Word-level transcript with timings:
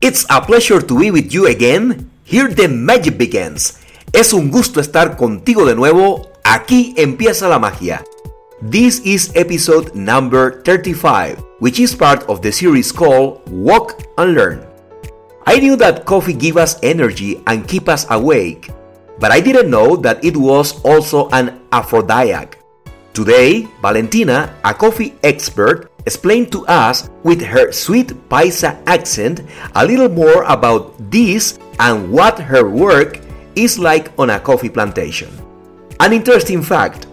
It's 0.00 0.24
a 0.30 0.40
pleasure 0.40 0.80
to 0.80 0.94
be 0.94 1.10
with 1.10 1.34
you 1.34 1.48
again. 1.48 2.08
Here 2.22 2.46
the 2.46 2.68
magic 2.68 3.18
begins. 3.18 3.80
Es 4.12 4.32
un 4.32 4.48
gusto 4.48 4.78
estar 4.78 5.16
contigo 5.16 5.66
de 5.66 5.74
nuevo. 5.74 6.30
Aquí 6.44 6.94
empieza 6.96 7.48
la 7.48 7.58
magia. 7.58 8.04
This 8.62 9.00
is 9.04 9.32
episode 9.34 9.96
number 9.96 10.62
35, 10.62 11.42
which 11.58 11.80
is 11.80 11.96
part 11.96 12.22
of 12.28 12.42
the 12.42 12.52
series 12.52 12.92
called 12.92 13.42
Walk 13.50 14.04
and 14.18 14.34
Learn. 14.34 14.64
I 15.48 15.58
knew 15.58 15.74
that 15.74 16.04
coffee 16.04 16.32
gives 16.32 16.58
us 16.58 16.78
energy 16.84 17.42
and 17.48 17.66
keep 17.66 17.88
us 17.88 18.06
awake, 18.08 18.70
but 19.18 19.32
I 19.32 19.40
didn't 19.40 19.68
know 19.68 19.96
that 19.96 20.24
it 20.24 20.36
was 20.36 20.80
also 20.84 21.28
an 21.30 21.58
aphrodisiac. 21.72 22.57
Today, 23.18 23.66
Valentina, 23.82 24.54
a 24.62 24.72
coffee 24.72 25.18
expert, 25.24 25.90
explained 26.06 26.52
to 26.52 26.64
us 26.70 27.10
with 27.24 27.42
her 27.42 27.72
sweet 27.72 28.14
Paisa 28.30 28.78
accent 28.86 29.42
a 29.74 29.84
little 29.84 30.08
more 30.08 30.44
about 30.44 30.94
this 31.10 31.58
and 31.80 32.12
what 32.12 32.38
her 32.38 32.70
work 32.70 33.18
is 33.56 33.76
like 33.76 34.14
on 34.20 34.30
a 34.30 34.38
coffee 34.38 34.68
plantation. 34.68 35.26
An 35.98 36.12
interesting 36.12 36.62
fact 36.62 37.08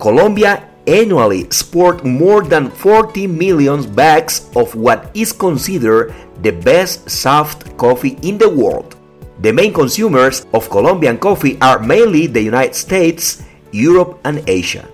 Colombia 0.00 0.68
annually 0.88 1.44
export 1.44 2.02
more 2.02 2.42
than 2.42 2.68
40 2.68 3.28
million 3.28 3.86
bags 3.94 4.50
of 4.56 4.74
what 4.74 5.14
is 5.14 5.30
considered 5.30 6.12
the 6.42 6.50
best 6.50 7.08
soft 7.08 7.78
coffee 7.78 8.18
in 8.26 8.38
the 8.38 8.50
world. 8.50 8.96
The 9.38 9.52
main 9.52 9.72
consumers 9.72 10.46
of 10.52 10.68
Colombian 10.68 11.16
coffee 11.16 11.62
are 11.62 11.78
mainly 11.78 12.26
the 12.26 12.42
United 12.42 12.74
States, 12.74 13.44
Europe, 13.70 14.18
and 14.24 14.42
Asia. 14.50 14.90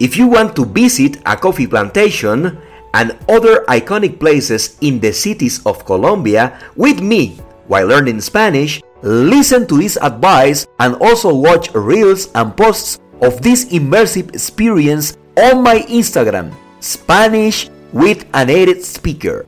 If 0.00 0.18
you 0.18 0.26
want 0.26 0.56
to 0.56 0.66
visit 0.66 1.22
a 1.24 1.36
coffee 1.36 1.70
plantation 1.70 2.58
and 2.94 3.14
other 3.30 3.62
iconic 3.70 4.18
places 4.18 4.76
in 4.80 4.98
the 4.98 5.12
cities 5.12 5.62
of 5.66 5.86
Colombia 5.86 6.58
with 6.74 6.98
me 6.98 7.38
while 7.70 7.86
learning 7.86 8.20
Spanish, 8.20 8.82
listen 9.02 9.66
to 9.68 9.78
this 9.78 9.96
advice 10.02 10.66
and 10.80 10.96
also 10.98 11.32
watch 11.32 11.70
reels 11.74 12.26
and 12.34 12.56
posts 12.56 12.98
of 13.22 13.40
this 13.40 13.66
immersive 13.70 14.34
experience 14.34 15.16
on 15.38 15.62
my 15.62 15.78
Instagram, 15.86 16.50
Spanish 16.80 17.70
with 17.92 18.26
a 18.34 18.44
native 18.44 18.82
speaker. 18.82 19.46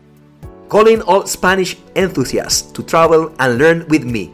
Calling 0.69 1.03
all 1.03 1.27
Spanish 1.27 1.77
enthusiasts 1.97 2.71
to 2.71 2.83
travel 2.83 3.35
and 3.41 3.59
learn 3.59 3.87
with 3.89 4.05
me. 4.05 4.31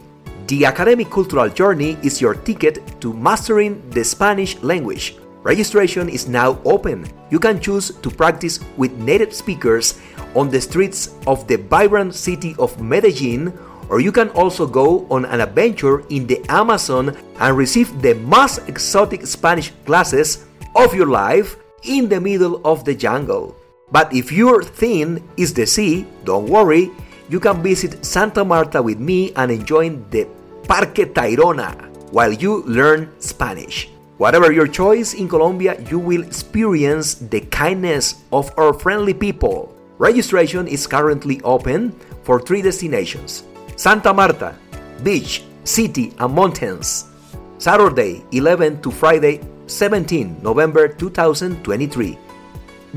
The 0.49 0.67
Academic 0.67 1.09
Cultural 1.09 1.49
Journey 1.49 1.97
is 2.03 2.21
your 2.21 2.35
ticket 2.35 3.01
to 3.01 3.15
mastering 3.15 3.81
the 3.91 4.05
Spanish 4.05 4.61
language. 4.61 5.17
Registration 5.43 6.09
is 6.09 6.29
now 6.29 6.61
open. 6.65 7.07
You 7.31 7.41
can 7.41 7.59
choose 7.59 7.91
to 7.91 8.11
practice 8.11 8.61
with 8.77 8.93
native 8.99 9.35
speakers 9.35 9.99
on 10.35 10.51
the 10.51 10.61
streets 10.61 11.19
of 11.27 11.47
the 11.49 11.57
vibrant 11.59 12.15
city 12.15 12.55
of 12.59 12.81
Medellin, 12.81 13.53
or 13.91 14.01
you 14.01 14.13
can 14.13 14.31
also 14.31 14.67
go 14.67 15.07
on 15.11 15.25
an 15.27 15.41
adventure 15.41 16.07
in 16.09 16.27
the 16.27 16.41
Amazon 16.49 17.17
and 17.41 17.57
receive 17.57 17.91
the 18.01 18.15
most 18.15 18.69
exotic 18.69 19.27
Spanish 19.27 19.73
classes 19.85 20.47
of 20.77 20.95
your 20.95 21.09
life 21.09 21.57
in 21.83 22.09
the 22.09 22.21
middle 22.21 22.63
of 22.65 22.85
the 22.85 22.95
jungle. 22.95 23.57
But 23.91 24.15
if 24.15 24.33
your 24.33 24.63
theme 24.63 25.21
is 25.37 25.53
the 25.53 25.67
sea, 25.67 26.07
don't 26.25 26.49
worry, 26.49 26.91
you 27.29 27.41
can 27.41 27.63
visit 27.63 28.07
Santa 28.07 28.45
Marta 28.45 28.81
with 28.81 28.99
me 28.99 29.33
and 29.35 29.51
enjoy 29.51 29.91
the 30.09 30.29
Parque 30.69 31.13
Tayrona 31.13 31.75
while 32.13 32.33
you 32.33 32.63
learn 32.65 33.13
Spanish. 33.19 33.92
Whatever 34.23 34.53
your 34.53 34.69
choice 34.71 35.15
in 35.15 35.27
Colombia, 35.27 35.75
you 35.91 35.99
will 35.99 36.23
experience 36.23 37.19
the 37.19 37.41
kindness 37.51 38.23
of 38.31 38.55
our 38.57 38.71
friendly 38.73 39.13
people. 39.13 39.75
Registration 39.99 40.69
is 40.69 40.87
currently 40.87 41.43
open 41.43 41.91
for 42.23 42.39
three 42.39 42.63
destinations 42.63 43.43
Santa 43.75 44.15
Marta, 44.15 44.55
beach, 45.03 45.43
city, 45.65 46.15
and 46.23 46.33
mountains. 46.39 47.11
Saturday 47.59 48.23
11 48.31 48.79
to 48.83 48.93
Friday 48.95 49.43
17 49.67 50.39
November 50.39 50.87
2023. 50.87 52.17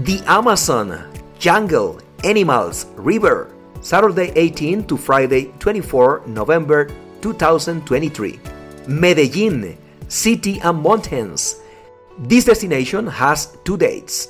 The 0.06 0.22
Amazon, 0.30 1.10
jungle, 1.42 1.98
animals, 2.24 2.86
river. 3.02 3.50
Saturday 3.82 4.30
18 4.38 4.86
to 4.86 4.96
Friday 4.96 5.50
24 5.58 6.22
November 6.28 6.86
2023. 7.26 8.40
Medellin, 8.86 9.76
city 10.08 10.60
and 10.62 10.82
mountains. 10.82 11.62
This 12.18 12.46
destination 12.46 13.08
has 13.08 13.58
two 13.64 13.78
dates. 13.78 14.30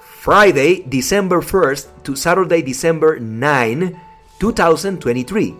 Friday, 0.00 0.84
December 0.88 1.40
1st 1.40 2.04
to 2.04 2.16
Saturday, 2.16 2.60
December 2.60 3.18
9, 3.18 4.00
2023. 4.38 5.56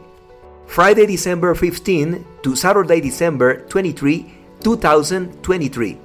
Friday, 0.66 1.06
December 1.06 1.54
15 1.54 2.24
to 2.42 2.54
Saturday, 2.54 3.00
December 3.00 3.66
23, 3.68 4.32
2023. 4.60 5.98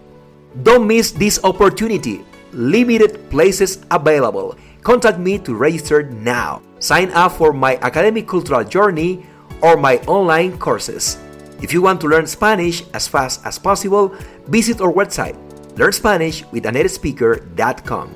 Don't 0.64 0.88
miss 0.88 1.12
this 1.12 1.40
opportunity. 1.44 2.24
Limited 2.54 3.30
places 3.30 3.84
available. 3.92 4.56
Contact 4.84 5.20
me 5.20 5.38
to 5.40 5.54
register 5.56 6.04
now. 6.04 6.62
Sign 6.80 7.12
up 7.12 7.34
for 7.34 7.52
my 7.52 7.78
academic 7.82 8.28
cultural 8.28 8.64
journey 8.64 9.26
or 9.62 9.76
my 9.76 9.98
online 10.08 10.58
courses. 10.58 11.18
If 11.62 11.72
you 11.72 11.82
want 11.82 12.02
to 12.02 12.08
learn 12.08 12.28
Spanish 12.28 12.86
as 12.94 13.10
fast 13.10 13.44
as 13.46 13.60
possible, 13.60 14.12
visit 14.48 14.82
our 14.82 14.94
website 14.94 15.36
learnspanishwithanatespeaker.com. 15.78 18.10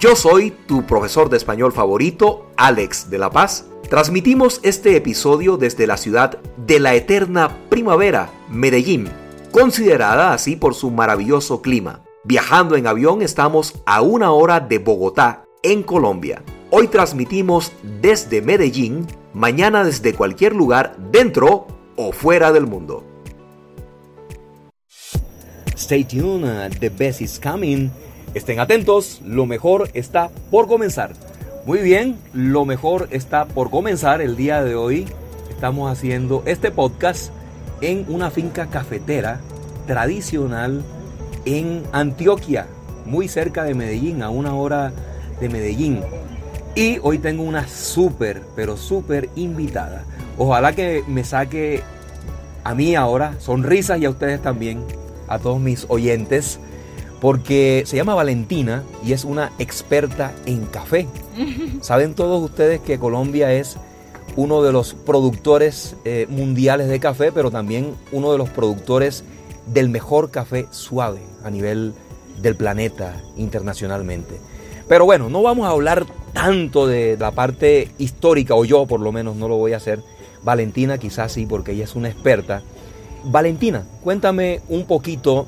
Yo 0.00 0.16
soy 0.16 0.50
tu 0.66 0.84
profesor 0.84 1.30
de 1.30 1.36
español 1.36 1.72
favorito, 1.72 2.50
Alex 2.56 3.10
de 3.10 3.18
la 3.18 3.30
Paz. 3.30 3.66
Transmitimos 3.88 4.58
este 4.62 4.96
episodio 4.96 5.56
desde 5.56 5.86
la 5.86 5.96
ciudad 5.96 6.38
de 6.56 6.80
la 6.80 6.94
eterna 6.94 7.56
primavera, 7.68 8.30
Medellín, 8.50 9.08
considerada 9.52 10.32
así 10.32 10.56
por 10.56 10.74
su 10.74 10.90
maravilloso 10.90 11.62
clima. 11.62 12.02
Viajando 12.24 12.74
en 12.76 12.86
avión 12.86 13.22
estamos 13.22 13.74
a 13.86 14.02
una 14.02 14.32
hora 14.32 14.60
de 14.60 14.78
Bogotá, 14.78 15.44
en 15.62 15.82
Colombia. 15.82 16.42
Hoy 16.70 16.88
transmitimos 16.88 17.72
desde 18.00 18.42
Medellín, 18.42 19.06
mañana 19.32 19.84
desde 19.84 20.14
cualquier 20.14 20.56
lugar 20.56 20.96
dentro 21.12 21.68
o 21.96 22.12
fuera 22.12 22.52
del 22.52 22.66
mundo. 22.66 23.04
Stay 25.76 26.04
tuned, 26.04 26.44
uh, 26.44 26.68
the 26.80 26.88
best 26.88 27.20
is 27.20 27.38
coming. 27.38 27.90
Estén 28.32 28.58
atentos, 28.58 29.20
lo 29.24 29.46
mejor 29.46 29.90
está 29.92 30.30
por 30.50 30.66
comenzar. 30.66 31.12
Muy 31.66 31.80
bien, 31.80 32.16
lo 32.32 32.64
mejor 32.64 33.08
está 33.10 33.46
por 33.46 33.70
comenzar 33.70 34.20
el 34.20 34.36
día 34.36 34.62
de 34.62 34.74
hoy. 34.74 35.06
Estamos 35.50 35.90
haciendo 35.90 36.42
este 36.46 36.70
podcast 36.70 37.32
en 37.80 38.06
una 38.08 38.30
finca 38.30 38.66
cafetera 38.66 39.40
tradicional 39.86 40.82
en 41.44 41.82
Antioquia, 41.92 42.66
muy 43.04 43.28
cerca 43.28 43.64
de 43.64 43.74
Medellín, 43.74 44.22
a 44.22 44.30
una 44.30 44.54
hora 44.54 44.92
de 45.40 45.48
Medellín. 45.48 46.00
Y 46.74 46.98
hoy 47.02 47.18
tengo 47.18 47.42
una 47.42 47.68
súper, 47.68 48.42
pero 48.56 48.76
súper 48.76 49.28
invitada. 49.36 50.04
Ojalá 50.38 50.74
que 50.74 51.04
me 51.06 51.24
saque 51.24 51.82
a 52.64 52.74
mí 52.74 52.94
ahora 52.94 53.34
sonrisas 53.38 54.00
y 54.00 54.04
a 54.04 54.10
ustedes 54.10 54.40
también, 54.42 54.84
a 55.28 55.38
todos 55.38 55.60
mis 55.60 55.86
oyentes, 55.88 56.58
porque 57.20 57.84
se 57.86 57.96
llama 57.96 58.14
Valentina 58.14 58.82
y 59.04 59.12
es 59.12 59.24
una 59.24 59.52
experta 59.58 60.32
en 60.46 60.66
café. 60.66 61.06
Saben 61.80 62.14
todos 62.14 62.42
ustedes 62.42 62.80
que 62.80 62.98
Colombia 62.98 63.52
es 63.52 63.76
uno 64.36 64.62
de 64.62 64.72
los 64.72 64.94
productores 64.94 65.96
eh, 66.04 66.26
mundiales 66.28 66.88
de 66.88 66.98
café, 67.00 67.30
pero 67.32 67.50
también 67.50 67.94
uno 68.12 68.32
de 68.32 68.38
los 68.38 68.48
productores 68.50 69.24
del 69.66 69.88
mejor 69.88 70.30
café 70.30 70.66
suave 70.70 71.20
a 71.44 71.50
nivel 71.50 71.94
del 72.40 72.56
planeta 72.56 73.22
internacionalmente. 73.36 74.40
Pero 74.88 75.04
bueno, 75.04 75.30
no 75.30 75.42
vamos 75.42 75.66
a 75.66 75.70
hablar 75.70 76.04
tanto 76.32 76.86
de 76.86 77.16
la 77.18 77.30
parte 77.30 77.88
histórica, 77.98 78.54
o 78.54 78.64
yo 78.64 78.86
por 78.86 79.00
lo 79.00 79.12
menos 79.12 79.36
no 79.36 79.48
lo 79.48 79.56
voy 79.56 79.72
a 79.72 79.78
hacer. 79.78 80.00
Valentina 80.44 80.98
quizás 80.98 81.32
sí, 81.32 81.46
porque 81.46 81.72
ella 81.72 81.84
es 81.84 81.94
una 81.94 82.08
experta. 82.08 82.62
Valentina, 83.24 83.84
cuéntame 84.02 84.60
un 84.68 84.86
poquito, 84.86 85.46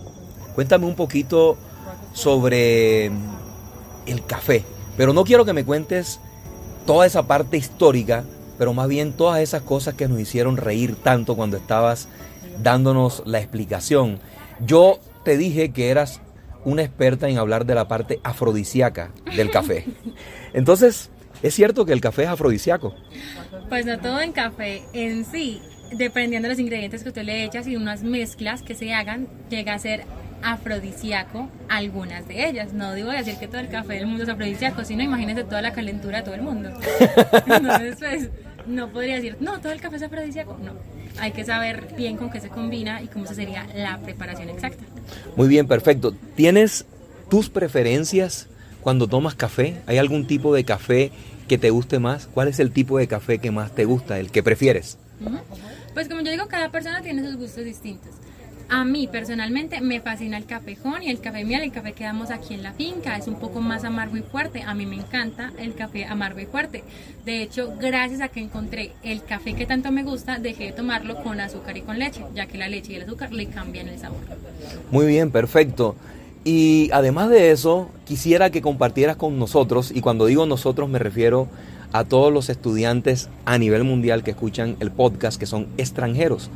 cuéntame 0.55 0.87
un 0.87 0.95
poquito 0.95 1.57
sobre 2.13 3.07
el 3.07 4.25
café. 4.27 4.65
Pero 4.97 5.13
no 5.13 5.25
quiero 5.25 5.45
que 5.45 5.53
me 5.53 5.65
cuentes 5.65 6.21
toda 6.87 7.05
esa 7.05 7.27
parte 7.27 7.59
histórica, 7.59 8.25
pero 8.59 8.73
más 8.73 8.89
bien 8.89 9.13
todas 9.13 9.41
esas 9.41 9.63
cosas 9.63 9.95
que 9.95 10.09
nos 10.09 10.19
hicieron 10.19 10.57
reír 10.57 10.97
tanto 10.97 11.37
cuando 11.37 11.59
estabas 11.59 12.09
dándonos 12.63 13.23
la 13.27 13.39
explicación. 13.39 14.21
Yo 14.61 14.99
te 15.25 15.37
dije 15.37 15.73
que 15.73 15.91
eras 15.91 16.21
una 16.65 16.83
experta 16.83 17.29
en 17.29 17.39
hablar 17.39 17.67
de 17.67 17.75
la 17.75 17.89
parte 17.89 18.21
afrodisíaca 18.25 19.11
del 19.37 19.51
café. 19.51 19.87
Entonces, 20.55 21.11
¿es 21.43 21.55
cierto 21.55 21.85
que 21.85 21.93
el 21.93 22.01
café 22.01 22.25
es 22.25 22.29
afrodisíaco? 22.29 22.95
Pues 23.69 23.87
no 23.87 23.99
todo 23.99 24.21
en 24.21 24.33
café 24.33 24.83
en 24.93 25.25
sí, 25.25 25.61
dependiendo 25.93 26.49
de 26.49 26.55
los 26.55 26.61
ingredientes 26.61 27.03
que 27.03 27.09
usted 27.09 27.25
le 27.25 27.45
echas 27.45 27.67
y 27.67 27.77
unas 27.77 28.03
mezclas 28.03 28.63
que 28.63 28.75
se 28.75 28.93
hagan, 28.93 29.29
llega 29.51 29.75
a 29.75 29.79
ser 29.79 30.05
afrodisíaco 30.43 31.49
algunas 31.69 32.29
de 32.29 32.49
ellas. 32.49 32.73
No 32.73 32.95
digo 32.95 33.11
decir 33.11 33.37
que 33.37 33.49
todo 33.49 33.61
el 33.61 33.69
café 33.69 33.95
del 33.95 34.07
mundo 34.07 34.23
es 34.25 34.29
afrodisíaco, 34.29 34.85
sino 34.85 35.03
imagínense 35.03 35.45
toda 35.45 35.63
la 35.63 35.73
calentura 35.73 36.19
de 36.19 36.25
todo 36.25 36.35
el 36.35 36.43
mundo. 36.43 36.71
Entonces, 37.47 37.97
pues, 37.99 38.31
no 38.67 38.89
podría 38.91 39.17
decir, 39.17 39.37
no, 39.41 39.61
todo 39.61 39.73
el 39.73 39.81
café 39.81 39.97
es 39.97 40.03
afrodisíaco. 40.03 40.59
No, 40.63 40.73
hay 41.19 41.33
que 41.33 41.45
saber 41.45 41.89
bien 41.97 42.17
con 42.17 42.31
qué 42.31 42.41
se 42.41 42.49
combina 42.49 43.03
y 43.03 43.09
cómo 43.09 43.27
se 43.27 43.35
sería 43.35 43.67
la 43.75 43.99
preparación 43.99 44.49
exacta. 44.51 44.85
Muy 45.37 45.49
bien, 45.49 45.67
perfecto. 45.67 46.15
¿Tienes 46.35 46.85
tus 47.29 47.49
preferencias 47.49 48.49
cuando 48.87 49.09
tomas 49.09 49.35
café? 49.35 49.83
¿Hay 49.89 49.99
algún 49.99 50.29
tipo 50.29 50.55
de 50.55 50.63
café 50.63 51.11
que 51.49 51.59
te 51.59 51.71
guste 51.71 51.99
más? 51.99 52.29
¿Cuál 52.29 52.47
es 52.47 52.61
el 52.61 52.71
tipo 52.71 52.99
de 52.99 53.09
café 53.09 53.39
que 53.41 53.51
más 53.51 53.75
te 53.75 53.85
gusta, 53.85 54.21
el 54.21 54.31
que 54.31 54.45
prefieres? 54.45 54.97
Pues 55.93 56.09
como 56.09 56.21
yo 56.21 56.31
digo, 56.31 56.47
cada 56.47 56.71
persona 56.71 57.03
tiene 57.03 57.25
sus 57.25 57.37
gustos 57.37 57.65
distintos. 57.65 58.13
A 58.69 58.85
mí 58.85 59.09
personalmente 59.09 59.81
me 59.81 60.01
fascina 60.01 60.37
el 60.37 60.47
cafejón 60.47 61.03
y 61.03 61.11
el 61.11 61.19
café 61.19 61.45
miel, 61.45 61.65
el 61.65 61.73
café 61.73 61.95
que 61.95 62.05
damos 62.05 62.31
aquí 62.31 62.55
en 62.55 62.63
la 62.63 62.75
finca, 62.75 63.17
es 63.17 63.27
un 63.27 63.41
poco 63.41 63.61
más 63.61 63.83
amargo 63.83 64.19
y 64.19 64.23
fuerte. 64.23 64.63
A 64.63 64.73
mí 64.73 64.87
me 64.87 64.95
encanta 64.95 65.53
el 65.59 65.75
café 65.75 66.05
amargo 66.05 66.39
y 66.39 66.47
fuerte. 66.47 66.85
De 67.25 67.43
hecho, 67.43 67.75
gracias 67.81 68.21
a 68.21 68.29
que 68.29 68.39
encontré 68.39 68.93
el 69.03 69.25
café 69.25 69.55
que 69.55 69.67
tanto 69.67 69.91
me 69.91 70.05
gusta, 70.05 70.39
dejé 70.39 70.67
de 70.67 70.73
tomarlo 70.73 71.25
con 71.25 71.41
azúcar 71.41 71.77
y 71.77 71.81
con 71.81 71.99
leche, 71.99 72.25
ya 72.37 72.47
que 72.47 72.57
la 72.57 72.69
leche 72.69 72.93
y 72.93 72.95
el 72.95 73.03
azúcar 73.03 73.33
le 73.33 73.47
cambian 73.47 73.89
el 73.89 73.99
sabor. 73.99 74.21
Muy 74.93 75.07
bien, 75.07 75.33
perfecto. 75.33 75.97
Y 76.47 76.91
además 76.93 77.29
de 77.29 77.51
eso, 77.51 77.89
quisiera 78.05 78.51
que 78.51 78.63
compartieras 78.63 79.17
con 79.17 79.37
nosotros, 79.37 79.91
y 79.93 80.01
cuando 80.01 80.27
digo 80.27 80.47
nosotros 80.47 80.89
me 80.89 81.01
refiero 81.01 81.49
a 81.91 82.05
todos 82.05 82.33
los 82.33 82.51
estudiantes 82.51 83.29
a 83.45 83.59
nivel 83.59 83.83
mundial 83.83 84.23
que 84.23 84.31
escuchan 84.31 84.77
el 84.79 84.93
podcast, 84.93 85.41
que 85.41 85.47
son 85.47 85.67
extranjeros, 85.77 86.49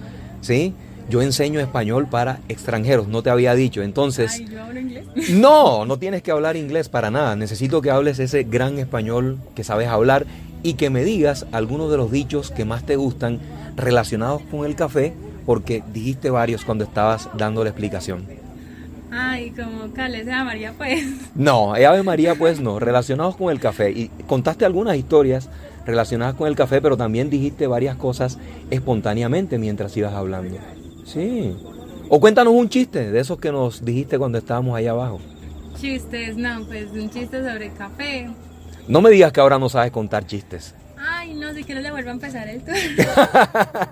¿sí? 0.42 0.74
Yo 1.08 1.22
enseño 1.22 1.58
español 1.58 2.06
para 2.06 2.38
extranjeros, 2.48 3.08
no 3.08 3.24
te 3.24 3.30
había 3.30 3.56
dicho. 3.56 3.82
Entonces, 3.82 4.34
Ay, 4.38 4.46
¿yo 4.48 4.62
hablo 4.62 4.78
inglés? 4.78 5.06
no, 5.30 5.84
no 5.84 5.98
tienes 5.98 6.22
que 6.22 6.30
hablar 6.30 6.56
inglés 6.56 6.88
para 6.88 7.10
nada. 7.10 7.34
Necesito 7.34 7.82
que 7.82 7.90
hables 7.90 8.20
ese 8.20 8.44
gran 8.44 8.78
español 8.78 9.38
que 9.56 9.64
sabes 9.64 9.88
hablar 9.88 10.24
y 10.62 10.74
que 10.74 10.88
me 10.88 11.02
digas 11.02 11.46
algunos 11.50 11.90
de 11.90 11.96
los 11.96 12.12
dichos 12.12 12.52
que 12.52 12.64
más 12.64 12.86
te 12.86 12.94
gustan 12.94 13.40
relacionados 13.74 14.40
con 14.52 14.64
el 14.64 14.76
café, 14.76 15.14
porque 15.46 15.82
dijiste 15.92 16.30
varios 16.30 16.64
cuando 16.64 16.84
estabas 16.84 17.28
dando 17.36 17.64
la 17.64 17.70
explicación. 17.70 18.39
Ay, 19.12 19.50
como 19.50 19.92
Cales 19.92 20.26
de 20.26 20.32
María, 20.32 20.72
pues. 20.76 21.04
No, 21.34 21.74
Ave 21.74 22.02
María 22.02 22.34
pues 22.36 22.60
no, 22.60 22.78
relacionados 22.78 23.36
con 23.36 23.50
el 23.50 23.58
café. 23.58 23.90
Y 23.90 24.08
contaste 24.26 24.64
algunas 24.64 24.96
historias 24.96 25.48
relacionadas 25.84 26.34
con 26.34 26.46
el 26.46 26.54
café, 26.54 26.80
pero 26.80 26.96
también 26.96 27.28
dijiste 27.30 27.66
varias 27.66 27.96
cosas 27.96 28.38
espontáneamente 28.70 29.58
mientras 29.58 29.96
ibas 29.96 30.14
hablando. 30.14 30.56
Sí. 31.04 31.56
O 32.08 32.20
cuéntanos 32.20 32.52
un 32.54 32.68
chiste 32.68 33.10
de 33.10 33.20
esos 33.20 33.38
que 33.38 33.50
nos 33.50 33.84
dijiste 33.84 34.18
cuando 34.18 34.38
estábamos 34.38 34.76
allá 34.76 34.92
abajo. 34.92 35.20
Chistes, 35.80 36.36
no, 36.36 36.64
pues 36.66 36.90
un 36.92 37.10
chiste 37.10 37.42
sobre 37.42 37.70
café. 37.70 38.28
No 38.86 39.00
me 39.00 39.10
digas 39.10 39.32
que 39.32 39.40
ahora 39.40 39.58
no 39.58 39.68
sabes 39.68 39.90
contar 39.90 40.26
chistes. 40.26 40.74
Ay, 40.98 41.34
no, 41.34 41.52
si 41.54 41.64
quieres 41.64 41.82
le 41.82 41.90
vuelvo 41.90 42.10
a 42.10 42.12
empezar 42.12 42.48
el 42.48 42.60
tour. 42.64 42.76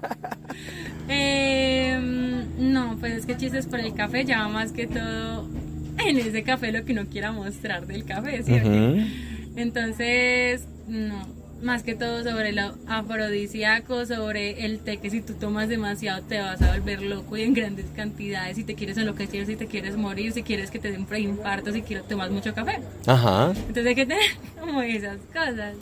Eh, 1.10 2.37
no, 2.58 2.96
pues 3.00 3.14
es 3.14 3.26
que 3.26 3.36
chistes 3.36 3.66
por 3.66 3.80
el 3.80 3.94
café 3.94 4.24
ya 4.24 4.40
va 4.40 4.48
más 4.48 4.72
que 4.72 4.86
todo 4.86 5.48
en 5.98 6.18
ese 6.18 6.42
café 6.42 6.72
lo 6.72 6.84
que 6.84 6.92
uno 6.92 7.06
quiera 7.06 7.32
mostrar 7.32 7.86
del 7.86 8.04
café, 8.04 8.42
¿cierto? 8.42 8.96
Entonces, 9.56 10.64
no, 10.86 11.26
más 11.62 11.82
que 11.82 11.94
todo 11.94 12.22
sobre 12.22 12.52
lo 12.52 12.74
afrodisíaco, 12.86 14.06
sobre 14.06 14.64
el 14.64 14.78
té 14.78 14.98
que 14.98 15.10
si 15.10 15.20
tú 15.20 15.34
tomas 15.34 15.68
demasiado 15.68 16.22
te 16.22 16.38
vas 16.38 16.62
a 16.62 16.72
volver 16.72 17.02
loco 17.02 17.36
y 17.36 17.42
en 17.42 17.54
grandes 17.54 17.86
cantidades, 17.96 18.56
si 18.56 18.64
te 18.64 18.74
quieres 18.74 18.96
enloquecer, 18.98 19.46
si 19.46 19.56
te 19.56 19.66
quieres 19.66 19.96
morir, 19.96 20.32
si 20.32 20.42
quieres 20.42 20.70
que 20.70 20.78
te 20.78 20.92
den 20.92 21.04
preinfarto, 21.06 21.72
si 21.72 21.82
quieres 21.82 22.06
tomas 22.06 22.30
mucho 22.30 22.54
café. 22.54 22.78
Ajá. 23.06 23.50
Entonces 23.50 23.86
hay 23.86 23.94
que 23.94 24.06
tener 24.06 24.30
como 24.60 24.82
esas 24.82 25.18
cosas. 25.32 25.74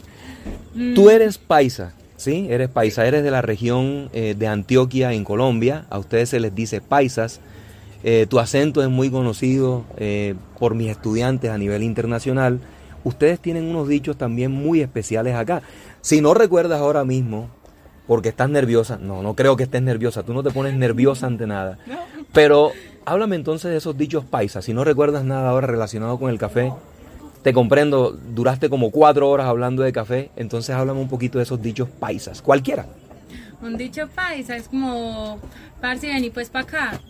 Mm, 0.74 0.94
Tú 0.94 1.10
eres 1.10 1.36
paisa, 1.36 1.92
¿sí? 2.16 2.46
Eres 2.50 2.68
paisa, 2.68 3.06
eres 3.06 3.22
de 3.22 3.30
la 3.30 3.42
región 3.42 4.10
eh, 4.12 4.34
de 4.36 4.46
Antioquia 4.46 5.12
en 5.12 5.24
Colombia. 5.24 5.86
A 5.90 5.98
ustedes 5.98 6.30
se 6.30 6.40
les 6.40 6.54
dice 6.54 6.80
paisas. 6.80 7.40
Eh, 8.02 8.26
tu 8.28 8.38
acento 8.38 8.82
es 8.82 8.88
muy 8.88 9.10
conocido 9.10 9.84
eh, 9.96 10.34
por 10.58 10.74
mis 10.74 10.90
estudiantes 10.90 11.50
a 11.50 11.58
nivel 11.58 11.82
internacional. 11.82 12.60
Ustedes 13.04 13.40
tienen 13.40 13.64
unos 13.64 13.88
dichos 13.88 14.16
también 14.16 14.50
muy 14.50 14.80
especiales 14.80 15.34
acá. 15.34 15.62
Si 16.00 16.20
no 16.20 16.34
recuerdas 16.34 16.80
ahora 16.80 17.04
mismo, 17.04 17.48
porque 18.06 18.28
estás 18.28 18.48
nerviosa, 18.48 18.98
no, 19.00 19.22
no 19.22 19.34
creo 19.34 19.56
que 19.56 19.64
estés 19.64 19.82
nerviosa, 19.82 20.22
tú 20.22 20.32
no 20.32 20.42
te 20.42 20.50
pones 20.50 20.74
nerviosa 20.74 21.26
ante 21.26 21.46
nada. 21.46 21.78
Pero 22.32 22.72
háblame 23.04 23.36
entonces 23.36 23.70
de 23.70 23.76
esos 23.78 23.96
dichos 23.96 24.24
paisas. 24.24 24.64
Si 24.64 24.72
no 24.72 24.84
recuerdas 24.84 25.24
nada 25.24 25.50
ahora 25.50 25.66
relacionado 25.66 26.18
con 26.18 26.30
el 26.30 26.38
café, 26.38 26.72
te 27.46 27.52
comprendo, 27.52 28.10
duraste 28.10 28.68
como 28.68 28.90
cuatro 28.90 29.30
horas 29.30 29.46
hablando 29.46 29.84
de 29.84 29.92
café, 29.92 30.30
entonces 30.34 30.74
háblame 30.74 30.98
un 30.98 31.06
poquito 31.06 31.38
de 31.38 31.44
esos 31.44 31.62
dichos 31.62 31.88
paisas, 31.88 32.42
cualquiera. 32.42 32.86
Un 33.62 33.76
dicho 33.76 34.08
paisa 34.08 34.56
es 34.56 34.66
como, 34.66 35.38
parce, 35.80 36.08
vení 36.08 36.30
pues 36.30 36.50
para 36.50 36.64
acá. 36.64 37.00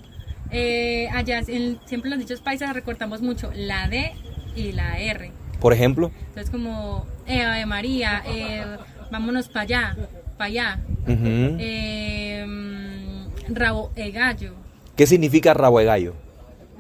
Eh, 0.51 1.09
allá 1.15 1.41
en- 1.49 1.79
siempre 1.87 2.11
los 2.11 2.19
dichos 2.19 2.43
paisas 2.43 2.75
recortamos 2.75 3.23
mucho 3.23 3.51
la 3.55 3.89
D 3.89 4.13
y 4.55 4.73
la 4.73 4.99
R. 5.01 5.33
Por 5.59 5.73
ejemplo, 5.73 6.11
Entonces 6.29 6.51
como, 6.51 7.07
eh, 7.27 7.41
Ave 7.43 7.65
María, 7.65 8.23
eh, 8.29 8.63
vámonos 9.11 9.49
para 9.49 9.63
allá, 9.63 9.97
para 10.37 10.49
allá. 10.49 10.81
Eh, 11.07 12.45
mm, 12.47 13.55
rabo 13.55 13.91
de 13.97 14.11
gallo. 14.11 14.53
¿qué 14.97 15.07
significa 15.07 15.55
rabo 15.55 15.79
de 15.79 15.87
gallo? 15.87 16.15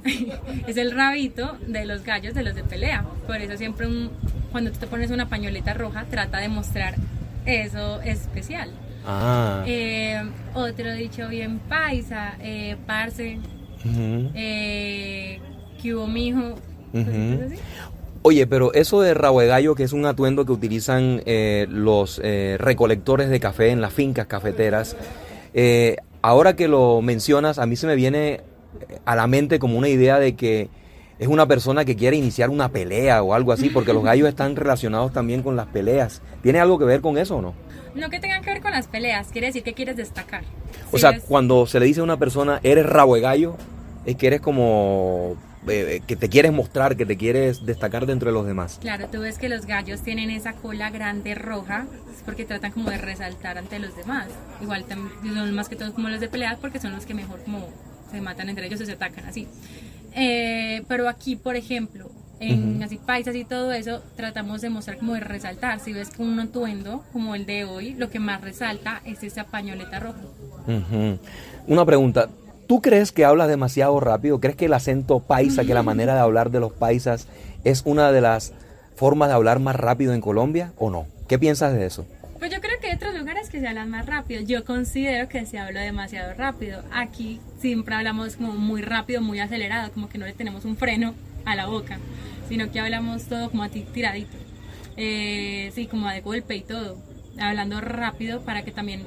Es 0.66 0.76
el 0.76 0.92
rabito 0.92 1.56
de 1.66 1.84
los 1.86 2.02
gallos 2.04 2.34
de 2.34 2.42
los 2.42 2.54
de 2.54 2.62
pelea. 2.64 3.04
Por 3.26 3.36
eso 3.36 3.56
siempre 3.56 3.86
un- 3.86 4.10
cuando 4.52 4.70
tú 4.72 4.78
te 4.78 4.86
pones 4.86 5.10
una 5.10 5.28
pañoleta 5.28 5.74
roja, 5.74 6.04
trata 6.10 6.38
de 6.38 6.48
mostrar 6.48 6.94
eso 7.44 8.00
especial. 8.02 8.70
Ah, 9.06 9.62
Eh, 9.66 10.20
otro 10.54 10.92
dicho 10.94 11.28
bien 11.28 11.58
paisa, 11.60 12.34
eh, 12.40 12.76
parce, 12.86 13.38
ujú. 13.84 14.30
eh, 14.34 15.38
que 15.82 15.94
hubo 15.94 16.06
mijo. 16.06 16.54
Así. 16.94 17.56
Oye, 18.22 18.46
pero 18.48 18.72
eso 18.74 19.00
de 19.02 19.14
rabo 19.14 19.40
de 19.40 19.46
gallo, 19.46 19.74
que 19.76 19.84
es 19.84 19.92
un 19.92 20.06
atuendo 20.06 20.44
que 20.44 20.50
utilizan 20.52 21.22
eh, 21.26 21.66
los 21.70 22.18
recolectores 22.58 23.28
de 23.28 23.38
café 23.38 23.70
en 23.70 23.80
las 23.80 23.92
fincas 23.92 24.26
cafeteras, 24.26 24.96
ahora 26.22 26.56
que 26.56 26.66
lo 26.66 27.00
mencionas, 27.02 27.58
a 27.60 27.66
mí 27.66 27.76
se 27.76 27.86
me 27.86 27.94
viene 27.94 28.40
a 29.04 29.16
la 29.16 29.26
mente 29.26 29.58
como 29.58 29.78
una 29.78 29.88
idea 29.88 30.18
de 30.18 30.34
que 30.34 30.68
es 31.18 31.28
una 31.28 31.46
persona 31.46 31.84
que 31.84 31.96
quiere 31.96 32.16
iniciar 32.16 32.50
una 32.50 32.68
pelea 32.68 33.22
o 33.22 33.32
algo 33.34 33.52
así, 33.52 33.70
porque 33.70 33.92
los 33.92 34.04
gallos 34.04 34.28
están 34.28 34.54
relacionados 34.54 35.12
también 35.12 35.42
con 35.42 35.56
las 35.56 35.66
peleas. 35.66 36.20
¿Tiene 36.42 36.60
algo 36.60 36.78
que 36.78 36.84
ver 36.84 37.00
con 37.00 37.16
eso 37.16 37.36
o 37.36 37.42
no? 37.42 37.54
No 37.94 38.10
que 38.10 38.20
tengan 38.20 38.42
que 38.42 38.50
ver 38.50 38.60
con 38.60 38.72
las 38.72 38.86
peleas, 38.88 39.28
quiere 39.28 39.46
decir 39.46 39.62
que 39.62 39.72
quieres 39.72 39.96
destacar. 39.96 40.42
O 40.92 40.96
Si 40.96 41.00
sea, 41.00 41.18
cuando 41.20 41.66
se 41.66 41.80
le 41.80 41.86
dice 41.86 42.00
a 42.00 42.02
una 42.02 42.18
persona, 42.18 42.60
eres 42.62 42.84
rabo 42.84 43.14
de 43.14 43.22
gallo, 43.22 43.56
es 44.04 44.16
que 44.16 44.26
eres 44.26 44.42
como 44.42 45.36
eh, 45.66 46.02
que 46.06 46.14
te 46.14 46.28
quieres 46.28 46.52
mostrar, 46.52 46.96
que 46.96 47.06
te 47.06 47.16
quieres 47.16 47.64
destacar 47.64 48.04
dentro 48.04 48.28
de 48.28 48.34
los 48.34 48.46
demás. 48.46 48.78
Claro, 48.82 49.08
tú 49.10 49.20
ves 49.20 49.38
que 49.38 49.48
los 49.48 49.64
gallos 49.64 50.02
tienen 50.02 50.30
esa 50.30 50.52
cola 50.52 50.90
grande 50.90 51.34
roja, 51.34 51.86
es 52.14 52.22
porque 52.22 52.44
tratan 52.44 52.72
como 52.72 52.90
de 52.90 52.98
resaltar 52.98 53.56
ante 53.56 53.78
los 53.78 53.96
demás. 53.96 54.26
Igual 54.60 54.84
son 54.88 55.54
más 55.54 55.70
que 55.70 55.76
todos 55.76 55.92
como 55.92 56.10
los 56.10 56.20
de 56.20 56.28
pelear 56.28 56.58
porque 56.60 56.78
son 56.78 56.92
los 56.92 57.06
que 57.06 57.14
mejor 57.14 57.42
como 57.42 57.66
se 58.10 58.20
matan 58.20 58.48
entre 58.48 58.66
ellos 58.66 58.80
o 58.80 58.86
se 58.86 58.92
atacan 58.92 59.26
así. 59.26 59.46
Eh, 60.14 60.82
pero 60.88 61.08
aquí, 61.08 61.36
por 61.36 61.56
ejemplo, 61.56 62.10
en 62.40 62.82
así 62.82 62.98
paisas 62.98 63.34
y 63.34 63.44
todo 63.44 63.72
eso, 63.72 64.02
tratamos 64.14 64.60
de 64.60 64.70
mostrar 64.70 64.98
como 64.98 65.14
de 65.14 65.20
resaltar. 65.20 65.80
Si 65.80 65.92
ves 65.92 66.10
que 66.10 66.22
un 66.22 66.38
atuendo 66.40 67.04
como 67.12 67.34
el 67.34 67.46
de 67.46 67.64
hoy, 67.64 67.94
lo 67.94 68.10
que 68.10 68.18
más 68.18 68.40
resalta 68.40 69.00
es 69.04 69.22
esa 69.22 69.44
pañoleta 69.44 70.00
roja. 70.00 70.20
Ujú. 70.66 71.18
Una 71.66 71.84
pregunta. 71.84 72.28
¿Tú 72.66 72.82
crees 72.82 73.12
que 73.12 73.24
hablas 73.24 73.48
demasiado 73.48 73.98
rápido? 74.00 74.40
¿Crees 74.40 74.56
que 74.56 74.64
el 74.66 74.74
acento 74.74 75.20
paisa, 75.20 75.64
que 75.64 75.74
la 75.74 75.82
manera 75.84 76.14
de 76.14 76.20
hablar 76.20 76.50
de 76.50 76.60
los 76.60 76.72
paisas 76.72 77.28
es 77.64 77.82
una 77.84 78.10
de 78.12 78.20
las 78.20 78.52
formas 78.96 79.28
de 79.28 79.34
hablar 79.34 79.60
más 79.60 79.76
rápido 79.76 80.12
en 80.14 80.20
Colombia 80.20 80.72
o 80.76 80.90
no? 80.90 81.06
¿Qué 81.28 81.38
piensas 81.38 81.74
de 81.74 81.86
eso? 81.86 82.06
Pues 82.38 82.50
yo 82.50 82.60
creo 82.60 82.78
que 82.80 82.88
hay 82.88 82.96
otros 82.96 83.14
lugares 83.14 83.45
que 83.56 83.62
se 83.62 83.68
hablan 83.68 83.88
más 83.88 84.04
rápido. 84.04 84.42
Yo 84.42 84.66
considero 84.66 85.30
que 85.30 85.46
se 85.46 85.58
habla 85.58 85.80
demasiado 85.80 86.34
rápido. 86.34 86.82
Aquí 86.92 87.40
siempre 87.58 87.94
hablamos 87.94 88.36
como 88.36 88.52
muy 88.52 88.82
rápido, 88.82 89.22
muy 89.22 89.40
acelerado, 89.40 89.90
como 89.92 90.10
que 90.10 90.18
no 90.18 90.26
le 90.26 90.34
tenemos 90.34 90.66
un 90.66 90.76
freno 90.76 91.14
a 91.46 91.56
la 91.56 91.64
boca, 91.64 91.98
sino 92.50 92.70
que 92.70 92.80
hablamos 92.80 93.24
todo 93.24 93.48
como 93.50 93.62
a 93.62 93.70
ti 93.70 93.80
tiradito. 93.94 94.36
Eh, 94.98 95.72
sí, 95.74 95.86
como 95.86 96.06
de 96.10 96.20
golpe 96.20 96.54
y 96.54 96.60
todo. 96.60 96.98
Hablando 97.40 97.80
rápido 97.80 98.42
para 98.42 98.62
que 98.62 98.72
también 98.72 99.04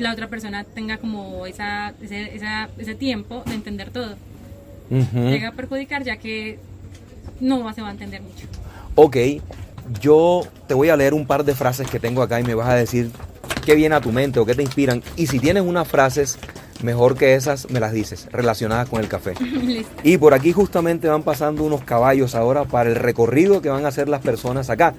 la 0.00 0.12
otra 0.12 0.26
persona 0.26 0.64
tenga 0.64 0.98
como 0.98 1.46
esa, 1.46 1.94
ese, 2.02 2.34
esa- 2.34 2.68
ese 2.78 2.96
tiempo 2.96 3.44
de 3.46 3.54
entender 3.54 3.90
todo. 3.90 4.16
Ujú. 4.90 5.28
Llega 5.28 5.48
a 5.50 5.52
perjudicar 5.52 6.02
ya 6.02 6.16
que 6.16 6.58
no 7.40 7.72
se 7.72 7.82
va 7.82 7.88
a 7.88 7.92
entender 7.92 8.20
mucho. 8.20 8.46
Ok, 8.96 9.16
yo 10.00 10.42
te 10.66 10.74
voy 10.74 10.88
a 10.88 10.96
leer 10.96 11.14
un 11.14 11.24
par 11.24 11.44
de 11.44 11.54
frases 11.54 11.88
que 11.88 12.00
tengo 12.00 12.20
acá 12.20 12.40
y 12.40 12.42
me 12.42 12.54
vas 12.54 12.68
a 12.68 12.74
decir 12.74 13.10
qué 13.64 13.74
viene 13.74 13.94
a 13.94 14.00
tu 14.00 14.12
mente 14.12 14.40
o 14.40 14.46
qué 14.46 14.54
te 14.54 14.62
inspiran. 14.62 15.02
Y 15.16 15.26
si 15.26 15.38
tienes 15.38 15.62
unas 15.62 15.88
frases 15.88 16.38
mejor 16.82 17.16
que 17.16 17.34
esas, 17.34 17.70
me 17.70 17.80
las 17.80 17.92
dices, 17.92 18.28
relacionadas 18.32 18.88
con 18.88 19.00
el 19.00 19.08
café. 19.08 19.34
Listo. 19.40 19.92
Y 20.02 20.18
por 20.18 20.34
aquí 20.34 20.52
justamente 20.52 21.08
van 21.08 21.22
pasando 21.22 21.64
unos 21.64 21.82
caballos 21.82 22.34
ahora 22.34 22.64
para 22.64 22.90
el 22.90 22.96
recorrido 22.96 23.62
que 23.62 23.68
van 23.68 23.84
a 23.84 23.88
hacer 23.88 24.08
las 24.08 24.20
personas 24.20 24.70
acá. 24.70 24.94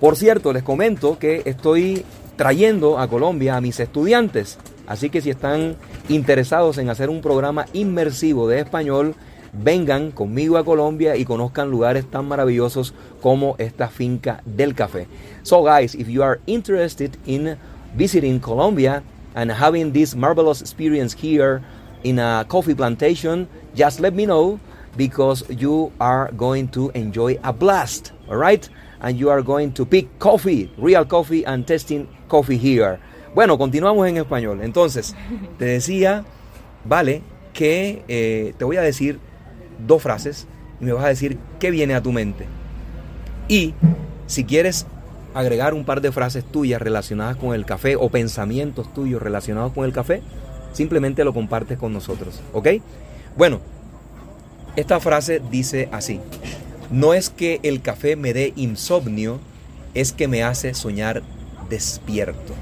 Por 0.00 0.16
cierto, 0.16 0.52
les 0.52 0.62
comento 0.62 1.18
que 1.18 1.42
estoy 1.44 2.04
trayendo 2.36 2.98
a 2.98 3.08
Colombia 3.08 3.56
a 3.56 3.60
mis 3.60 3.80
estudiantes. 3.80 4.58
Así 4.86 5.10
que 5.10 5.20
si 5.20 5.30
están 5.30 5.76
interesados 6.08 6.78
en 6.78 6.88
hacer 6.88 7.10
un 7.10 7.20
programa 7.20 7.66
inmersivo 7.72 8.48
de 8.48 8.60
español, 8.60 9.14
vengan 9.52 10.12
conmigo 10.12 10.56
a 10.56 10.64
Colombia 10.64 11.16
y 11.16 11.24
conozcan 11.24 11.70
lugares 11.70 12.08
tan 12.08 12.26
maravillosos 12.26 12.94
como 13.20 13.56
esta 13.58 13.88
finca 13.88 14.40
del 14.44 14.74
café. 14.74 15.08
So 15.42 15.62
guys, 15.62 15.94
if 15.94 16.08
you 16.08 16.22
are 16.22 16.40
interested 16.46 17.16
in 17.26 17.56
visiting 17.96 18.40
Colombia 18.40 19.02
and 19.34 19.50
having 19.50 19.92
this 19.92 20.14
marvelous 20.14 20.60
experience 20.60 21.12
here 21.12 21.62
in 22.04 22.18
a 22.18 22.44
coffee 22.48 22.74
plantation, 22.74 23.48
just 23.74 24.00
let 24.00 24.14
me 24.14 24.26
know 24.26 24.58
because 24.96 25.44
you 25.48 25.92
are 26.00 26.30
going 26.32 26.68
to 26.68 26.90
enjoy 26.90 27.38
a 27.44 27.52
blast, 27.52 28.12
all 28.28 28.36
right? 28.36 28.68
And 29.00 29.18
you 29.18 29.30
are 29.30 29.42
going 29.42 29.72
to 29.72 29.86
pick 29.86 30.18
coffee, 30.18 30.70
real 30.76 31.04
coffee 31.04 31.44
and 31.46 31.66
testing 31.66 32.08
coffee 32.28 32.58
here. 32.58 32.98
Bueno, 33.34 33.56
continuamos 33.58 34.08
en 34.08 34.16
español. 34.16 34.62
Entonces, 34.62 35.14
te 35.58 35.66
decía, 35.66 36.24
vale, 36.84 37.22
que 37.52 38.02
eh, 38.08 38.54
te 38.58 38.64
voy 38.64 38.76
a 38.76 38.82
decir 38.82 39.20
dos 39.86 40.02
frases 40.02 40.48
y 40.80 40.84
me 40.84 40.92
vas 40.92 41.04
a 41.04 41.08
decir 41.08 41.38
qué 41.60 41.70
viene 41.70 41.94
a 41.94 42.02
tu 42.02 42.10
mente. 42.10 42.46
Y 43.48 43.74
si 44.26 44.44
quieres 44.44 44.86
agregar 45.34 45.74
un 45.74 45.84
par 45.84 46.00
de 46.00 46.12
frases 46.12 46.44
tuyas 46.44 46.80
relacionadas 46.80 47.36
con 47.36 47.54
el 47.54 47.64
café 47.64 47.96
o 47.96 48.08
pensamientos 48.08 48.92
tuyos 48.92 49.22
relacionados 49.22 49.72
con 49.72 49.84
el 49.84 49.92
café, 49.92 50.22
simplemente 50.72 51.24
lo 51.24 51.34
compartes 51.34 51.78
con 51.78 51.92
nosotros, 51.92 52.40
¿ok? 52.52 52.68
Bueno, 53.36 53.60
esta 54.76 55.00
frase 55.00 55.40
dice 55.50 55.88
así, 55.92 56.20
no 56.90 57.14
es 57.14 57.30
que 57.30 57.60
el 57.62 57.82
café 57.82 58.16
me 58.16 58.32
dé 58.32 58.52
insomnio, 58.56 59.40
es 59.94 60.12
que 60.12 60.28
me 60.28 60.42
hace 60.42 60.74
soñar 60.74 61.22
despierto. 61.68 62.54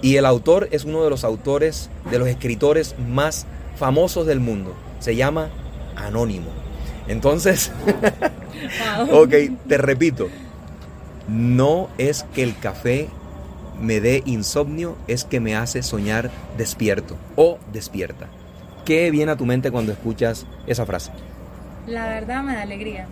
Y 0.00 0.16
el 0.16 0.26
autor 0.26 0.68
es 0.72 0.84
uno 0.84 1.04
de 1.04 1.10
los 1.10 1.22
autores, 1.24 1.88
de 2.10 2.18
los 2.18 2.28
escritores 2.28 2.96
más 2.98 3.46
famosos 3.76 4.26
del 4.26 4.40
mundo. 4.40 4.74
Se 4.98 5.14
llama 5.14 5.48
Anónimo. 5.94 6.48
Entonces, 7.06 7.70
ok, 9.12 9.34
te 9.68 9.78
repito, 9.78 10.28
no 11.28 11.88
es 11.98 12.24
que 12.34 12.42
el 12.42 12.58
café 12.58 13.08
me 13.80 14.00
dé 14.00 14.22
insomnio, 14.26 14.96
es 15.08 15.24
que 15.24 15.40
me 15.40 15.56
hace 15.56 15.82
soñar 15.82 16.30
despierto 16.56 17.16
o 17.36 17.58
despierta. 17.72 18.28
¿Qué 18.84 19.10
viene 19.10 19.32
a 19.32 19.36
tu 19.36 19.46
mente 19.46 19.70
cuando 19.70 19.92
escuchas 19.92 20.46
esa 20.66 20.86
frase? 20.86 21.12
La 21.86 22.06
verdad 22.06 22.42
me 22.42 22.54
da 22.54 22.62
alegría. 22.62 23.06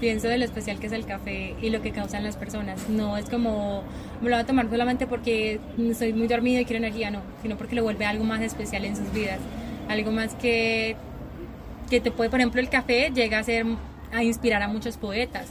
Pienso 0.00 0.28
de 0.28 0.36
lo 0.36 0.44
especial 0.44 0.78
que 0.78 0.88
es 0.88 0.92
el 0.92 1.06
café 1.06 1.54
y 1.60 1.70
lo 1.70 1.80
que 1.80 1.90
causan 1.90 2.22
las 2.22 2.36
personas. 2.36 2.88
No 2.88 3.16
es 3.16 3.28
como 3.30 3.82
me 4.20 4.30
lo 4.30 4.36
voy 4.36 4.42
a 4.42 4.46
tomar 4.46 4.68
solamente 4.70 5.06
porque 5.06 5.60
estoy 5.78 6.12
muy 6.12 6.26
dormido 6.26 6.60
y 6.60 6.64
quiero 6.64 6.84
energía, 6.84 7.10
no, 7.10 7.20
sino 7.42 7.56
porque 7.56 7.74
lo 7.74 7.82
vuelve 7.82 8.04
algo 8.04 8.24
más 8.24 8.42
especial 8.42 8.84
en 8.84 8.96
sus 8.96 9.10
vidas. 9.12 9.38
Algo 9.88 10.10
más 10.10 10.34
que, 10.34 10.96
que 11.88 12.00
te 12.00 12.10
puede, 12.10 12.28
por 12.28 12.40
ejemplo, 12.40 12.60
el 12.60 12.68
café 12.68 13.10
llega 13.14 13.38
a 13.38 13.42
ser 13.42 13.66
a 14.12 14.22
inspirar 14.22 14.62
a 14.62 14.68
muchos 14.68 14.96
poetas, 14.96 15.48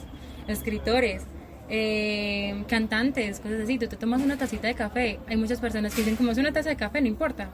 escritores, 0.48 1.24
eh, 1.70 2.64
cantantes, 2.68 3.40
cosas 3.40 3.62
así. 3.62 3.78
Tú 3.78 3.88
te 3.88 3.98
tomas 3.98 4.22
una 4.22 4.38
tacita 4.38 4.68
de 4.68 4.76
café. 4.76 5.20
Hay 5.28 5.38
muchas 5.38 5.60
personas 5.60 5.94
que 5.94 6.02
dicen, 6.02 6.16
como 6.16 6.32
es 6.32 6.38
una 6.38 6.52
taza 6.52 6.70
de 6.70 6.76
café, 6.76 7.02
no 7.02 7.08
importa. 7.08 7.50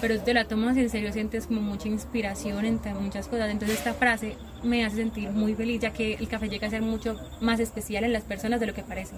Pero 0.00 0.18
tú 0.18 0.24
te 0.24 0.34
la 0.34 0.46
tomas 0.46 0.76
y 0.76 0.80
en 0.80 0.90
serio 0.90 1.12
sientes 1.12 1.46
como 1.46 1.60
mucha 1.60 1.88
inspiración 1.88 2.64
entre 2.64 2.94
muchas 2.94 3.28
cosas. 3.28 3.50
Entonces 3.50 3.78
esta 3.78 3.94
frase 3.94 4.36
me 4.62 4.84
hace 4.84 4.96
sentir 4.96 5.30
muy 5.30 5.54
feliz, 5.54 5.80
ya 5.80 5.92
que 5.92 6.14
el 6.14 6.28
café 6.28 6.48
llega 6.48 6.66
a 6.66 6.70
ser 6.70 6.82
mucho 6.82 7.16
más 7.40 7.60
especial 7.60 8.04
en 8.04 8.12
las 8.12 8.22
personas 8.22 8.60
de 8.60 8.66
lo 8.66 8.74
que 8.74 8.82
parece. 8.82 9.14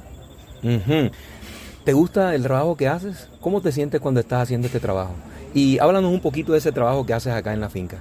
¿Te 1.85 1.93
gusta 1.93 2.35
el 2.35 2.43
trabajo 2.45 2.77
que 2.77 2.87
haces? 2.87 3.29
¿Cómo 3.41 3.61
te 3.61 3.73
sientes 3.73 4.01
cuando 4.01 4.21
estás 4.21 4.43
haciendo 4.43 4.67
este 4.67 4.79
trabajo? 4.79 5.15
Y 5.53 5.79
háblanos 5.79 6.13
un 6.13 6.21
poquito 6.21 6.53
de 6.53 6.59
ese 6.59 6.71
trabajo 6.71 7.05
que 7.05 7.13
haces 7.13 7.33
acá 7.33 7.53
en 7.53 7.61
la 7.61 7.69
finca. 7.69 7.99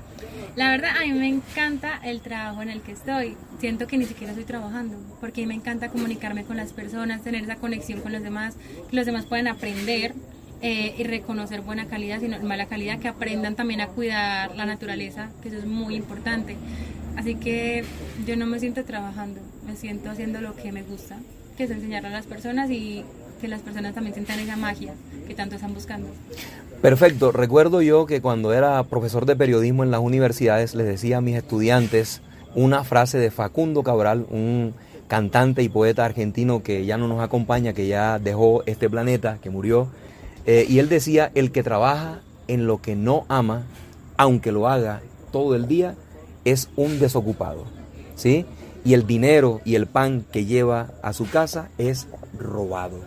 La 0.55 0.69
verdad, 0.69 0.91
a 0.97 1.05
mí 1.05 1.13
me 1.13 1.29
encanta 1.29 1.99
el 2.03 2.19
trabajo 2.19 2.61
en 2.61 2.69
el 2.69 2.81
que 2.81 2.91
estoy. 2.91 3.37
Siento 3.59 3.87
que 3.87 3.97
ni 3.97 4.05
siquiera 4.05 4.33
estoy 4.33 4.45
trabajando, 4.45 4.97
porque 5.21 5.41
a 5.41 5.43
mí 5.43 5.47
me 5.47 5.55
encanta 5.55 5.87
comunicarme 5.87 6.43
con 6.43 6.57
las 6.57 6.73
personas, 6.73 7.23
tener 7.23 7.43
esa 7.43 7.55
conexión 7.55 8.01
con 8.01 8.11
los 8.11 8.21
demás, 8.21 8.55
que 8.89 8.95
los 8.95 9.05
demás 9.05 9.25
puedan 9.25 9.47
aprender 9.47 10.13
eh, 10.61 10.93
y 10.97 11.03
reconocer 11.03 11.61
buena 11.61 11.85
calidad, 11.85 12.19
sino 12.19 12.37
mala 12.41 12.65
calidad, 12.65 12.99
que 12.99 13.07
aprendan 13.07 13.55
también 13.55 13.79
a 13.79 13.87
cuidar 13.87 14.53
la 14.55 14.65
naturaleza, 14.65 15.29
que 15.41 15.47
eso 15.47 15.57
es 15.57 15.65
muy 15.65 15.95
importante. 15.95 16.57
Así 17.15 17.35
que 17.35 17.85
yo 18.27 18.35
no 18.35 18.45
me 18.45 18.59
siento 18.59 18.83
trabajando, 18.83 19.39
me 19.65 19.77
siento 19.77 20.09
haciendo 20.09 20.41
lo 20.41 20.55
que 20.57 20.73
me 20.73 20.83
gusta, 20.83 21.17
que 21.55 21.63
es 21.63 21.71
enseñar 21.71 22.05
a 22.05 22.09
las 22.09 22.25
personas 22.25 22.69
y 22.69 23.05
que 23.41 23.47
las 23.47 23.61
personas 23.61 23.93
también 23.95 24.13
sientan 24.13 24.39
esa 24.39 24.55
magia 24.55 24.93
que 25.27 25.33
tanto 25.33 25.55
están 25.55 25.73
buscando. 25.73 26.07
Perfecto. 26.81 27.31
Recuerdo 27.31 27.81
yo 27.81 28.05
que 28.05 28.21
cuando 28.21 28.53
era 28.53 28.81
profesor 28.83 29.25
de 29.25 29.35
periodismo 29.35 29.83
en 29.83 29.91
las 29.91 29.99
universidades 29.99 30.75
les 30.75 30.85
decía 30.85 31.17
a 31.17 31.21
mis 31.21 31.35
estudiantes 31.35 32.21
una 32.55 32.83
frase 32.83 33.17
de 33.17 33.31
Facundo 33.31 33.83
Cabral, 33.83 34.25
un 34.29 34.73
cantante 35.07 35.63
y 35.63 35.69
poeta 35.69 36.05
argentino 36.05 36.63
que 36.63 36.85
ya 36.85 36.97
no 36.97 37.07
nos 37.07 37.21
acompaña, 37.21 37.73
que 37.73 37.87
ya 37.87 38.19
dejó 38.19 38.63
este 38.65 38.89
planeta, 38.89 39.39
que 39.41 39.49
murió. 39.49 39.89
Eh, 40.45 40.65
y 40.69 40.79
él 40.79 40.89
decía, 40.89 41.31
el 41.35 41.51
que 41.51 41.63
trabaja 41.63 42.21
en 42.47 42.65
lo 42.65 42.81
que 42.81 42.95
no 42.95 43.25
ama, 43.27 43.63
aunque 44.17 44.51
lo 44.51 44.67
haga 44.67 45.01
todo 45.31 45.55
el 45.55 45.67
día, 45.67 45.95
es 46.45 46.69
un 46.75 46.99
desocupado. 46.99 47.65
¿Sí? 48.15 48.45
Y 48.83 48.93
el 48.93 49.05
dinero 49.05 49.61
y 49.65 49.75
el 49.75 49.85
pan 49.85 50.25
que 50.31 50.45
lleva 50.45 50.91
a 51.03 51.13
su 51.13 51.29
casa 51.29 51.69
es 51.77 52.07
robado. 52.37 53.01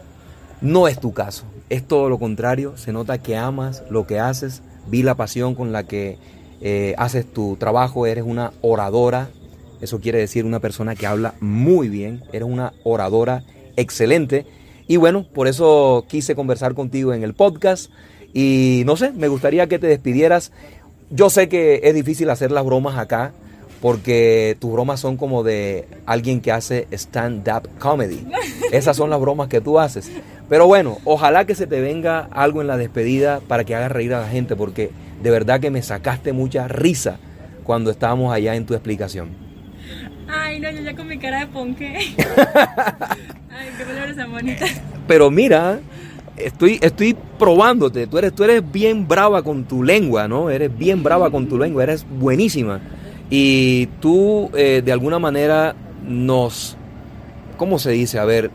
No 0.64 0.88
es 0.88 0.98
tu 0.98 1.12
caso, 1.12 1.44
es 1.68 1.86
todo 1.86 2.08
lo 2.08 2.18
contrario, 2.18 2.78
se 2.78 2.90
nota 2.90 3.18
que 3.18 3.36
amas 3.36 3.82
lo 3.90 4.06
que 4.06 4.18
haces, 4.18 4.62
vi 4.86 5.02
la 5.02 5.14
pasión 5.14 5.54
con 5.54 5.72
la 5.72 5.82
que 5.82 6.16
eh, 6.62 6.94
haces 6.96 7.30
tu 7.30 7.56
trabajo, 7.56 8.06
eres 8.06 8.24
una 8.26 8.50
oradora, 8.62 9.28
eso 9.82 10.00
quiere 10.00 10.20
decir 10.20 10.46
una 10.46 10.60
persona 10.60 10.94
que 10.94 11.06
habla 11.06 11.34
muy 11.40 11.90
bien, 11.90 12.22
eres 12.32 12.48
una 12.48 12.72
oradora 12.82 13.44
excelente. 13.76 14.46
Y 14.86 14.96
bueno, 14.96 15.26
por 15.34 15.48
eso 15.48 16.06
quise 16.08 16.34
conversar 16.34 16.72
contigo 16.72 17.12
en 17.12 17.24
el 17.24 17.34
podcast. 17.34 17.90
Y 18.32 18.84
no 18.86 18.96
sé, 18.96 19.12
me 19.12 19.28
gustaría 19.28 19.66
que 19.66 19.78
te 19.78 19.86
despidieras. 19.86 20.50
Yo 21.10 21.28
sé 21.28 21.50
que 21.50 21.82
es 21.84 21.94
difícil 21.94 22.30
hacer 22.30 22.50
las 22.50 22.64
bromas 22.64 22.96
acá, 22.96 23.34
porque 23.84 24.56
tus 24.60 24.72
bromas 24.72 24.98
son 24.98 25.18
como 25.18 25.42
de 25.42 25.86
alguien 26.06 26.40
que 26.40 26.50
hace 26.50 26.88
stand-up 26.90 27.68
comedy. 27.78 28.26
Esas 28.72 28.96
son 28.96 29.10
las 29.10 29.20
bromas 29.20 29.48
que 29.48 29.60
tú 29.60 29.78
haces. 29.78 30.10
Pero 30.48 30.66
bueno, 30.66 30.96
ojalá 31.04 31.44
que 31.44 31.54
se 31.54 31.66
te 31.66 31.82
venga 31.82 32.26
algo 32.32 32.62
en 32.62 32.66
la 32.66 32.78
despedida 32.78 33.40
para 33.46 33.64
que 33.64 33.74
hagas 33.74 33.92
reír 33.92 34.14
a 34.14 34.22
la 34.22 34.28
gente, 34.28 34.56
porque 34.56 34.90
de 35.22 35.30
verdad 35.30 35.60
que 35.60 35.70
me 35.70 35.82
sacaste 35.82 36.32
mucha 36.32 36.66
risa 36.66 37.18
cuando 37.62 37.90
estábamos 37.90 38.32
allá 38.32 38.54
en 38.54 38.64
tu 38.64 38.72
explicación. 38.72 39.28
Ay, 40.28 40.60
no, 40.60 40.70
yo 40.70 40.80
ya 40.80 40.96
con 40.96 41.06
mi 41.06 41.18
cara 41.18 41.40
de 41.40 41.46
ponque. 41.48 41.94
Ay, 42.16 43.68
qué 43.76 43.84
palabras 43.84 44.16
tan 44.16 44.32
bonitas. 44.32 44.80
Pero 45.06 45.30
mira, 45.30 45.78
estoy, 46.38 46.78
estoy 46.80 47.14
probándote. 47.38 48.06
Tú 48.06 48.16
eres, 48.16 48.34
tú 48.34 48.44
eres 48.44 48.62
bien 48.72 49.06
brava 49.06 49.42
con 49.42 49.64
tu 49.64 49.82
lengua, 49.82 50.26
¿no? 50.26 50.48
Eres 50.48 50.74
bien 50.74 51.02
brava 51.02 51.30
con 51.30 51.50
tu 51.50 51.58
lengua, 51.58 51.82
eres 51.82 52.06
buenísima. 52.08 52.80
Y 53.30 53.86
tú 54.00 54.50
eh, 54.54 54.82
de 54.84 54.92
alguna 54.92 55.18
manera 55.18 55.74
nos, 56.06 56.76
¿cómo 57.56 57.78
se 57.78 57.90
dice? 57.90 58.18
A 58.18 58.24
ver, 58.24 58.50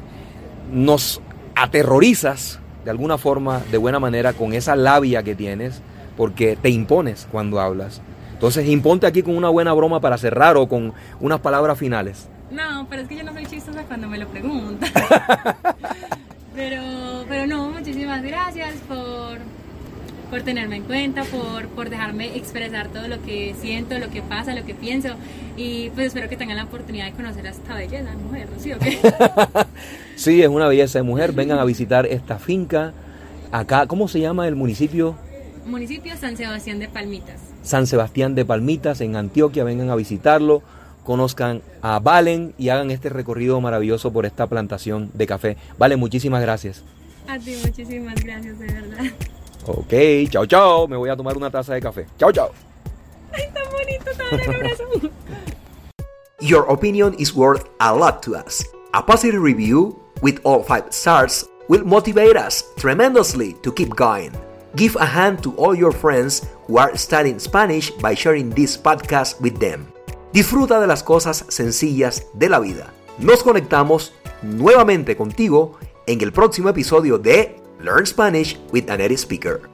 nos 0.71 1.21
aterrorizas 1.55 2.59
de 2.85 2.91
alguna 2.91 3.17
forma, 3.17 3.61
de 3.71 3.77
buena 3.77 3.99
manera, 3.99 4.33
con 4.33 4.53
esa 4.53 4.75
labia 4.75 5.23
que 5.23 5.35
tienes, 5.35 5.81
porque 6.15 6.55
te 6.55 6.69
impones 6.69 7.27
cuando 7.31 7.59
hablas. 7.59 8.01
Entonces, 8.33 8.67
imponte 8.67 9.05
aquí 9.05 9.21
con 9.21 9.35
una 9.35 9.49
buena 9.49 9.73
broma 9.73 9.99
para 9.99 10.17
cerrar 10.17 10.55
o 10.55 10.67
con 10.67 10.93
unas 11.19 11.39
palabras 11.41 11.77
finales. 11.77 12.29
No, 12.51 12.87
pero 12.89 13.01
es 13.01 13.07
que 13.07 13.17
yo 13.17 13.23
no 13.23 13.33
soy 13.33 13.45
chistosa 13.45 13.83
cuando 13.83 14.07
me 14.07 14.17
lo 14.17 14.27
preguntan. 14.27 14.89
pero, 16.55 16.81
pero 17.27 17.47
no, 17.47 17.69
muchísimas 17.69 18.23
gracias 18.23 18.75
por 18.87 19.39
por 20.29 20.41
tenerme 20.41 20.77
en 20.77 20.83
cuenta, 20.83 21.23
por, 21.23 21.67
por 21.69 21.89
dejarme 21.89 22.37
expresar 22.37 22.87
todo 22.89 23.07
lo 23.07 23.21
que 23.21 23.55
siento, 23.59 23.97
lo 23.99 24.09
que 24.09 24.21
pasa, 24.21 24.53
lo 24.53 24.65
que 24.65 24.73
pienso. 24.73 25.09
Y 25.57 25.89
pues 25.91 26.07
espero 26.07 26.29
que 26.29 26.37
tengan 26.37 26.57
la 26.57 26.65
oportunidad 26.65 27.05
de 27.05 27.13
conocer 27.13 27.45
a 27.47 27.49
esta 27.49 27.75
belleza 27.75 28.09
de 28.11 28.17
mujer, 28.17 28.47
¿sí 28.59 28.73
o 28.73 28.79
qué? 28.79 28.97
sí, 30.15 30.41
es 30.41 30.47
una 30.47 30.67
belleza 30.67 30.99
de 30.99 31.03
mujer. 31.03 31.33
Vengan 31.33 31.59
a 31.59 31.65
visitar 31.65 32.05
esta 32.05 32.37
finca. 32.39 32.93
Acá, 33.51 33.87
¿cómo 33.87 34.07
se 34.07 34.19
llama 34.19 34.47
el 34.47 34.55
municipio? 34.55 35.15
Municipio 35.65 36.15
San 36.17 36.37
Sebastián 36.37 36.79
de 36.79 36.87
Palmitas. 36.87 37.41
San 37.63 37.87
Sebastián 37.87 38.35
de 38.35 38.45
Palmitas, 38.45 39.01
en 39.01 39.15
Antioquia. 39.15 39.63
Vengan 39.63 39.89
a 39.89 39.95
visitarlo, 39.95 40.61
conozcan 41.03 41.61
a 41.81 41.99
Valen 41.99 42.53
y 42.57 42.69
hagan 42.69 42.91
este 42.91 43.09
recorrido 43.09 43.59
maravilloso 43.61 44.13
por 44.13 44.25
esta 44.25 44.47
plantación 44.47 45.11
de 45.13 45.27
café. 45.27 45.57
Valen, 45.77 45.99
muchísimas 45.99 46.41
gracias. 46.41 46.83
A 47.27 47.37
ti, 47.37 47.55
muchísimas 47.63 48.15
gracias, 48.23 48.59
de 48.59 48.65
verdad. 48.65 49.05
Ok, 49.65 50.29
chao, 50.29 50.45
chao. 50.45 50.87
Me 50.87 50.97
voy 50.97 51.09
a 51.09 51.15
tomar 51.15 51.37
una 51.37 51.49
taza 51.49 51.73
de 51.73 51.81
café. 51.81 52.07
Chao, 52.17 52.31
chao. 52.31 52.51
Ay, 53.31 53.49
tan 53.53 53.63
bonito, 53.71 54.11
tan 54.17 54.55
abrazo. 54.55 54.83
Your 56.41 56.65
opinion 56.71 57.13
is 57.19 57.35
worth 57.35 57.69
a 57.79 57.93
lot 57.93 58.21
to 58.23 58.35
us. 58.35 58.63
A 58.93 59.01
positive 59.03 59.41
review 59.41 59.99
with 60.21 60.39
all 60.45 60.63
five 60.63 60.85
stars 60.91 61.45
will 61.67 61.83
motivate 61.83 62.37
us 62.37 62.63
tremendously 62.77 63.55
to 63.61 63.71
keep 63.73 63.89
going. 63.95 64.31
Give 64.75 64.95
a 64.95 65.05
hand 65.05 65.43
to 65.43 65.53
all 65.57 65.75
your 65.75 65.91
friends 65.91 66.47
who 66.67 66.77
are 66.77 66.95
studying 66.95 67.39
Spanish 67.39 67.91
by 68.01 68.15
sharing 68.15 68.51
this 68.51 68.77
podcast 68.77 69.41
with 69.41 69.59
them. 69.59 69.91
Disfruta 70.31 70.79
de 70.79 70.87
las 70.87 71.03
cosas 71.03 71.45
sencillas 71.49 72.25
de 72.33 72.49
la 72.49 72.59
vida. 72.59 72.93
Nos 73.17 73.43
conectamos 73.43 74.13
nuevamente 74.41 75.17
contigo 75.17 75.77
en 76.07 76.21
el 76.21 76.31
próximo 76.31 76.69
episodio 76.69 77.17
de 77.17 77.58
Learn 77.79 78.05
Spanish 78.05 78.57
with 78.71 78.89
a 78.89 78.97
Native 78.97 79.19
Speaker. 79.19 79.69